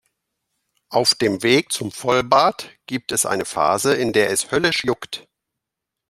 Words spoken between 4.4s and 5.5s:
höllisch juckt.